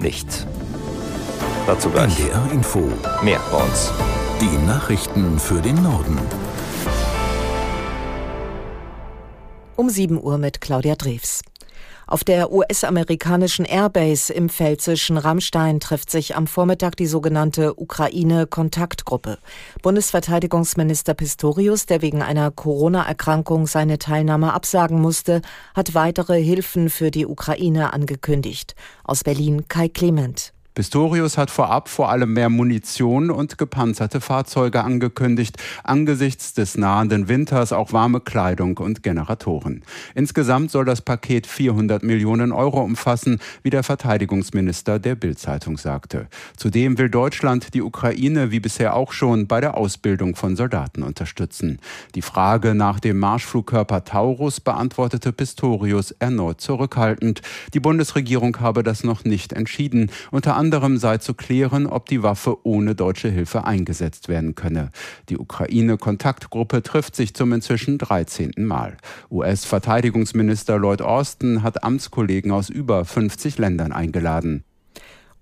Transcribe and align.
nicht. 0.00 0.46
Dazu 1.66 1.90
gleich. 1.90 2.18
NDR 2.18 2.52
Info. 2.52 2.80
Mehr 3.22 3.40
bei 3.50 3.58
uns. 3.58 3.92
Die 4.40 4.66
Nachrichten 4.66 5.38
für 5.38 5.60
den 5.60 5.82
Norden. 5.82 6.18
Um 9.76 9.88
7 9.88 10.22
Uhr 10.22 10.38
mit 10.38 10.60
Claudia 10.60 10.94
Drews. 10.94 11.42
Auf 12.06 12.24
der 12.24 12.52
US-amerikanischen 12.52 13.64
Airbase 13.64 14.32
im 14.32 14.48
pfälzischen 14.48 15.16
Rammstein 15.16 15.78
trifft 15.78 16.10
sich 16.10 16.36
am 16.36 16.46
Vormittag 16.46 16.96
die 16.96 17.06
sogenannte 17.06 17.80
Ukraine-Kontaktgruppe. 17.80 19.38
Bundesverteidigungsminister 19.82 21.14
Pistorius, 21.14 21.86
der 21.86 22.02
wegen 22.02 22.22
einer 22.22 22.50
Corona-Erkrankung 22.50 23.66
seine 23.66 23.98
Teilnahme 23.98 24.52
absagen 24.52 25.00
musste, 25.00 25.40
hat 25.74 25.94
weitere 25.94 26.42
Hilfen 26.42 26.90
für 26.90 27.10
die 27.10 27.26
Ukraine 27.26 27.92
angekündigt. 27.92 28.74
Aus 29.04 29.22
Berlin 29.22 29.68
Kai 29.68 29.88
Clement. 29.88 30.52
Pistorius 30.80 31.36
hat 31.36 31.50
vorab 31.50 31.90
vor 31.90 32.08
allem 32.08 32.32
mehr 32.32 32.48
Munition 32.48 33.30
und 33.30 33.58
gepanzerte 33.58 34.22
Fahrzeuge 34.22 34.82
angekündigt, 34.82 35.58
angesichts 35.84 36.54
des 36.54 36.78
nahenden 36.78 37.28
Winters 37.28 37.74
auch 37.74 37.92
warme 37.92 38.20
Kleidung 38.20 38.78
und 38.78 39.02
Generatoren. 39.02 39.82
Insgesamt 40.14 40.70
soll 40.70 40.86
das 40.86 41.02
Paket 41.02 41.46
400 41.46 42.02
Millionen 42.02 42.50
Euro 42.50 42.80
umfassen, 42.80 43.40
wie 43.62 43.68
der 43.68 43.82
Verteidigungsminister 43.82 44.98
der 44.98 45.16
Bild-Zeitung 45.16 45.76
sagte. 45.76 46.28
Zudem 46.56 46.96
will 46.96 47.10
Deutschland 47.10 47.74
die 47.74 47.82
Ukraine 47.82 48.50
wie 48.50 48.60
bisher 48.60 48.96
auch 48.96 49.12
schon 49.12 49.46
bei 49.48 49.60
der 49.60 49.76
Ausbildung 49.76 50.34
von 50.34 50.56
Soldaten 50.56 51.02
unterstützen. 51.02 51.78
Die 52.14 52.22
Frage 52.22 52.74
nach 52.74 53.00
dem 53.00 53.18
Marschflugkörper 53.18 54.04
Taurus 54.04 54.60
beantwortete 54.60 55.34
Pistorius 55.34 56.12
erneut 56.12 56.62
zurückhaltend. 56.62 57.42
Die 57.74 57.80
Bundesregierung 57.80 58.60
habe 58.60 58.82
das 58.82 59.04
noch 59.04 59.24
nicht 59.24 59.52
entschieden. 59.52 60.10
Unter 60.30 60.56
anderem 60.56 60.69
sei 60.98 61.18
zu 61.18 61.34
klären, 61.34 61.86
ob 61.86 62.06
die 62.06 62.22
Waffe 62.22 62.64
ohne 62.64 62.94
deutsche 62.94 63.28
Hilfe 63.28 63.64
eingesetzt 63.64 64.28
werden 64.28 64.54
könne. 64.54 64.90
Die 65.28 65.38
Ukraine-Kontaktgruppe 65.38 66.82
trifft 66.82 67.16
sich 67.16 67.34
zum 67.34 67.52
inzwischen 67.52 67.98
13. 67.98 68.52
Mal. 68.58 68.96
US-Verteidigungsminister 69.30 70.78
Lloyd 70.78 71.02
Austin 71.02 71.62
hat 71.62 71.82
Amtskollegen 71.82 72.52
aus 72.52 72.68
über 72.68 73.04
50 73.04 73.58
Ländern 73.58 73.92
eingeladen. 73.92 74.64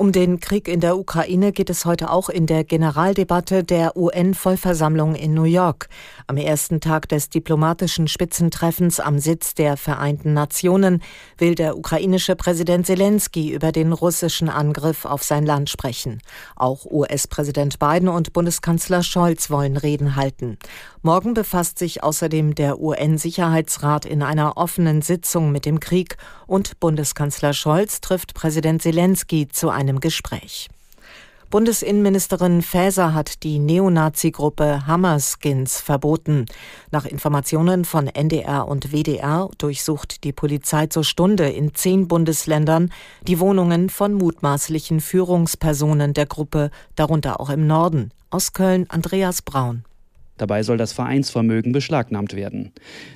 Um 0.00 0.12
den 0.12 0.38
Krieg 0.38 0.68
in 0.68 0.78
der 0.78 0.96
Ukraine 0.96 1.50
geht 1.50 1.70
es 1.70 1.84
heute 1.84 2.12
auch 2.12 2.28
in 2.28 2.46
der 2.46 2.62
Generaldebatte 2.62 3.64
der 3.64 3.96
UN-Vollversammlung 3.96 5.16
in 5.16 5.34
New 5.34 5.42
York. 5.42 5.88
Am 6.28 6.36
ersten 6.36 6.80
Tag 6.80 7.08
des 7.08 7.30
diplomatischen 7.30 8.06
Spitzentreffens 8.06 9.00
am 9.00 9.18
Sitz 9.18 9.54
der 9.54 9.76
Vereinten 9.76 10.34
Nationen 10.34 11.02
will 11.36 11.56
der 11.56 11.76
ukrainische 11.76 12.36
Präsident 12.36 12.86
Zelensky 12.86 13.52
über 13.52 13.72
den 13.72 13.92
russischen 13.92 14.48
Angriff 14.48 15.04
auf 15.04 15.24
sein 15.24 15.44
Land 15.44 15.68
sprechen. 15.68 16.22
Auch 16.54 16.84
US-Präsident 16.84 17.80
Biden 17.80 18.08
und 18.08 18.32
Bundeskanzler 18.32 19.02
Scholz 19.02 19.50
wollen 19.50 19.76
Reden 19.76 20.14
halten. 20.14 20.58
Morgen 21.02 21.34
befasst 21.34 21.80
sich 21.80 22.04
außerdem 22.04 22.54
der 22.54 22.80
UN-Sicherheitsrat 22.80 24.04
in 24.04 24.22
einer 24.22 24.58
offenen 24.58 25.02
Sitzung 25.02 25.50
mit 25.50 25.64
dem 25.64 25.80
Krieg 25.80 26.18
und 26.46 26.78
Bundeskanzler 26.78 27.52
Scholz 27.52 28.00
trifft 28.00 28.34
Präsident 28.34 28.82
Zelensky 28.82 29.48
zu 29.48 29.70
einem 29.70 29.87
Gespräch. 29.96 30.68
Bundesinnenministerin 31.50 32.60
Faeser 32.60 33.14
hat 33.14 33.42
die 33.42 33.58
Neonazi-Gruppe 33.58 34.86
Hammerskins 34.86 35.80
verboten. 35.80 36.44
Nach 36.90 37.06
Informationen 37.06 37.86
von 37.86 38.06
NDR 38.06 38.68
und 38.68 38.92
WDR 38.92 39.48
durchsucht 39.56 40.24
die 40.24 40.34
Polizei 40.34 40.88
zur 40.88 41.04
Stunde 41.04 41.48
in 41.48 41.74
zehn 41.74 42.06
Bundesländern 42.06 42.92
die 43.22 43.40
Wohnungen 43.40 43.88
von 43.88 44.12
mutmaßlichen 44.12 45.00
Führungspersonen 45.00 46.12
der 46.12 46.26
Gruppe, 46.26 46.70
darunter 46.96 47.40
auch 47.40 47.48
im 47.48 47.66
Norden. 47.66 48.10
Aus 48.28 48.52
Köln 48.52 48.84
Andreas 48.90 49.40
Braun. 49.40 49.84
Dabei 50.38 50.62
soll 50.62 50.78
das 50.78 50.92
Vereinsvermögen 50.92 51.72
beschlagnahmt 51.72 52.34
werden. 52.34 52.72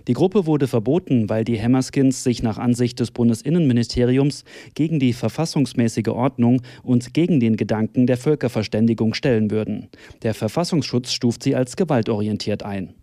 Die 0.06 0.12
Gruppe 0.12 0.46
wurde 0.46 0.68
verboten, 0.68 1.28
weil 1.28 1.44
die 1.44 1.60
Hammerskins 1.60 2.22
sich 2.22 2.42
nach 2.42 2.58
Ansicht 2.58 3.00
des 3.00 3.10
Bundesinnenministeriums 3.10 4.44
gegen 4.74 4.98
die 4.98 5.12
verfassungsmäßige 5.12 6.08
Ordnung 6.08 6.62
und 6.82 7.14
gegen 7.14 7.40
den 7.40 7.56
Gedanken 7.56 8.06
der 8.06 8.18
Völkerverständigung 8.18 9.14
stellen 9.14 9.50
würden. 9.50 9.88
Der 10.22 10.34
Verfassungsschutz 10.34 11.12
stuft 11.12 11.42
sie 11.42 11.56
als 11.56 11.76
gewaltorientiert 11.76 12.62
ein. 12.62 12.94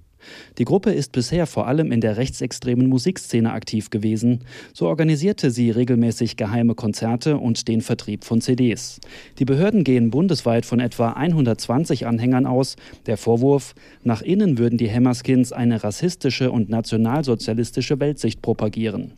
Die 0.57 0.66
Gruppe 0.66 0.91
ist 0.91 1.12
bisher 1.12 1.47
vor 1.47 1.68
allem 1.68 1.91
in 1.91 2.02
der 2.02 2.18
rechtsextremen 2.18 2.88
Musikszene 2.88 3.52
aktiv 3.52 3.90
gewesen. 3.90 4.40
So 4.74 4.88
organisierte 4.88 5.52
sie 5.52 5.72
regelmäßig 5.72 6.38
geheime 6.38 6.75
Konzerte 6.75 7.38
und 7.38 7.68
den 7.68 7.81
Vertrieb 7.81 8.24
von 8.24 8.41
CDs. 8.41 9.00
Die 9.40 9.46
Behörden 9.46 9.84
gehen 9.84 10.12
bundesweit 10.12 10.66
von 10.66 10.79
etwa 10.79 11.12
120 11.12 12.08
Anhängern 12.08 12.46
aus. 12.46 12.75
Der 13.06 13.18
Vorwurf, 13.18 13.75
nach 14.03 14.22
innen 14.22 14.58
würden 14.58 14.78
die 14.78 14.91
Hammerskins 14.91 15.52
eine 15.52 15.84
rassistische 15.84 16.52
und 16.52 16.69
nationalsozialistische 16.69 18.00
Weltsicht 18.00 18.41
propagieren. 18.41 19.13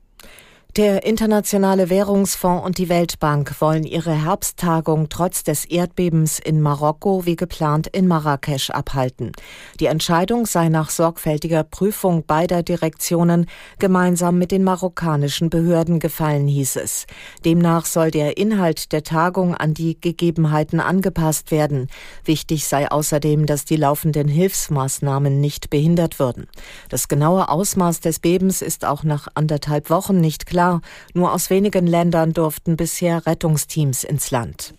Der 0.78 1.04
Internationale 1.04 1.90
Währungsfonds 1.90 2.66
und 2.66 2.78
die 2.78 2.88
Weltbank 2.88 3.60
wollen 3.60 3.84
ihre 3.84 4.14
Herbsttagung 4.14 5.10
trotz 5.10 5.44
des 5.44 5.66
Erdbebens 5.66 6.40
in 6.40 6.62
Marokko 6.62 7.26
wie 7.26 7.36
geplant 7.36 7.88
in 7.88 8.08
Marrakesch 8.08 8.70
abhalten. 8.70 9.34
Die 9.82 9.88
Entscheidung 9.88 10.46
sei 10.46 10.70
nach 10.70 10.90
sorgfältiger 10.90 11.66
Prüfung 11.66 12.24
beider 12.26 12.64
Direktionen 12.64 13.48
gemeinsam 13.80 14.38
mit 14.38 14.52
den 14.52 14.64
marokkanischen 14.64 15.50
Behörden 15.50 16.00
gefallen, 16.00 16.48
hieß 16.48 16.78
es. 16.78 17.06
Demnach 17.44 17.86
soll 17.86 18.10
der 18.10 18.38
Inhalt 18.38 18.94
der 18.94 19.04
Tagung 19.04 19.54
an 19.54 19.74
die 19.74 20.00
Gegebenheiten 20.00 20.80
angepasst 20.80 21.52
werden. 21.52 21.90
Wichtig 22.24 22.66
sei 22.66 22.90
außerdem, 22.90 23.46
dass 23.46 23.66
die 23.66 23.76
laufenden 23.76 24.30
Hilfsmaßnahmen 24.30 25.42
nicht 25.42 25.70
behindert 25.70 26.18
würden. 26.18 26.48
Das 26.88 27.10
genaue 27.10 27.50
Ausmaß 27.50 28.00
des 28.00 28.20
Bebens 28.20 28.62
ist 28.62 28.86
auch 28.86 29.04
nach 29.04 29.28
anderthalb 29.36 29.90
Wochen 29.90 30.22
nicht 30.22 30.46
klar 30.46 30.61
klar, 30.62 30.82
nur 31.16 31.34
aus 31.34 31.50
wenigen 31.50 31.88
Ländern 31.88 32.34
durften 32.34 32.78
bisher 32.78 33.26
Rettungsteams 33.26 34.04
ins 34.04 34.30
Land. 34.30 34.76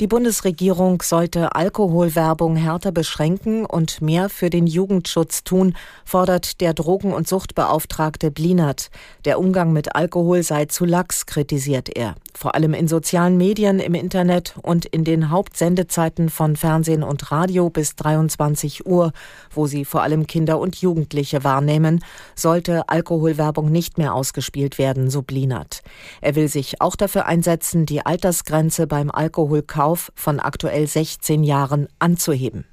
Die 0.00 0.06
Bundesregierung 0.06 1.02
sollte 1.02 1.54
Alkoholwerbung 1.54 2.56
härter 2.56 2.90
beschränken 2.90 3.66
und 3.66 4.00
mehr 4.00 4.30
für 4.30 4.50
den 4.50 4.66
Jugendschutz 4.66 5.44
tun, 5.44 5.76
fordert 6.04 6.60
der 6.60 6.72
Drogen- 6.74 7.12
und 7.12 7.28
Suchtbeauftragte 7.28 8.30
Blinert. 8.30 8.90
Der 9.26 9.38
Umgang 9.38 9.72
mit 9.72 9.94
Alkohol 9.94 10.42
sei 10.42 10.64
zu 10.64 10.86
lax, 10.86 11.26
kritisiert 11.26 11.94
er. 11.96 12.14
Vor 12.34 12.54
allem 12.54 12.74
in 12.74 12.88
sozialen 12.88 13.36
Medien, 13.36 13.80
im 13.80 13.94
Internet 13.94 14.54
und 14.62 14.86
in 14.86 15.04
den 15.04 15.30
Hauptsendezeiten 15.30 16.30
von 16.30 16.56
Fernsehen 16.56 17.02
und 17.02 17.30
Radio 17.30 17.68
bis 17.70 17.96
23 17.96 18.86
Uhr, 18.86 19.12
wo 19.52 19.66
sie 19.66 19.84
vor 19.84 20.02
allem 20.02 20.26
Kinder 20.26 20.58
und 20.58 20.76
Jugendliche 20.76 21.44
wahrnehmen, 21.44 22.02
sollte 22.34 22.88
Alkoholwerbung 22.88 23.70
nicht 23.70 23.98
mehr 23.98 24.14
ausgespielt 24.14 24.78
werden, 24.78 25.10
so 25.10 25.22
Blinert. 25.22 25.82
Er 26.20 26.34
will 26.36 26.48
sich 26.48 26.80
auch 26.80 26.96
dafür 26.96 27.26
einsetzen, 27.26 27.86
die 27.86 28.06
Altersgrenze 28.06 28.86
beim 28.86 29.10
Alkoholkauf 29.10 29.80
Kauf 29.80 30.12
von 30.14 30.40
aktuell 30.40 30.86
16 30.86 31.42
Jahren 31.42 31.88
anzuheben. 31.98 32.64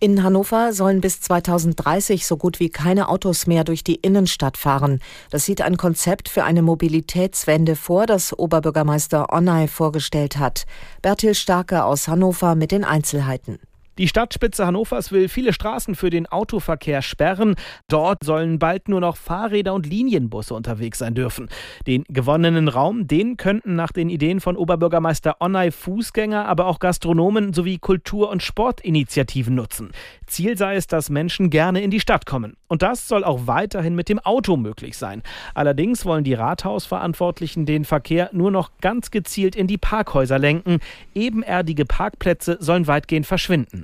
In 0.00 0.22
Hannover 0.22 0.72
sollen 0.72 1.00
bis 1.00 1.20
2030 1.20 2.26
so 2.26 2.36
gut 2.36 2.60
wie 2.60 2.68
keine 2.68 3.08
Autos 3.08 3.46
mehr 3.46 3.64
durch 3.64 3.84
die 3.84 3.94
Innenstadt 3.94 4.56
fahren. 4.56 5.00
Das 5.30 5.44
sieht 5.44 5.62
ein 5.62 5.76
Konzept 5.76 6.28
für 6.28 6.44
eine 6.44 6.62
Mobilitätswende 6.62 7.76
vor, 7.76 8.06
das 8.06 8.36
Oberbürgermeister 8.36 9.32
Onnay 9.32 9.68
vorgestellt 9.68 10.36
hat. 10.36 10.66
Bertil 11.00 11.34
Starke 11.34 11.84
aus 11.84 12.08
Hannover 12.08 12.54
mit 12.54 12.72
den 12.72 12.84
Einzelheiten. 12.84 13.58
Die 13.96 14.08
Stadtspitze 14.08 14.66
Hannovers 14.66 15.12
will 15.12 15.28
viele 15.28 15.52
Straßen 15.52 15.94
für 15.94 16.10
den 16.10 16.26
Autoverkehr 16.26 17.00
sperren. 17.00 17.54
Dort 17.88 18.24
sollen 18.24 18.58
bald 18.58 18.88
nur 18.88 19.00
noch 19.00 19.16
Fahrräder 19.16 19.72
und 19.72 19.86
Linienbusse 19.86 20.52
unterwegs 20.54 20.98
sein 20.98 21.14
dürfen. 21.14 21.48
Den 21.86 22.04
gewonnenen 22.08 22.66
Raum, 22.66 23.06
den 23.06 23.36
könnten 23.36 23.76
nach 23.76 23.92
den 23.92 24.08
Ideen 24.08 24.40
von 24.40 24.56
Oberbürgermeister 24.56 25.36
Onnay 25.40 25.70
Fußgänger, 25.70 26.44
aber 26.46 26.66
auch 26.66 26.80
Gastronomen 26.80 27.52
sowie 27.52 27.78
Kultur- 27.78 28.30
und 28.30 28.42
Sportinitiativen 28.42 29.54
nutzen. 29.54 29.92
Ziel 30.26 30.58
sei 30.58 30.74
es, 30.74 30.88
dass 30.88 31.08
Menschen 31.08 31.50
gerne 31.50 31.80
in 31.80 31.92
die 31.92 32.00
Stadt 32.00 32.26
kommen. 32.26 32.56
Und 32.66 32.82
das 32.82 33.06
soll 33.06 33.22
auch 33.22 33.46
weiterhin 33.46 33.94
mit 33.94 34.08
dem 34.08 34.18
Auto 34.18 34.56
möglich 34.56 34.98
sein. 34.98 35.22
Allerdings 35.54 36.04
wollen 36.04 36.24
die 36.24 36.34
Rathausverantwortlichen 36.34 37.66
den 37.66 37.84
Verkehr 37.84 38.30
nur 38.32 38.50
noch 38.50 38.72
ganz 38.80 39.12
gezielt 39.12 39.54
in 39.54 39.68
die 39.68 39.78
Parkhäuser 39.78 40.40
lenken. 40.40 40.80
Ebenerdige 41.14 41.84
Parkplätze 41.84 42.56
sollen 42.58 42.88
weitgehend 42.88 43.26
verschwinden. 43.26 43.83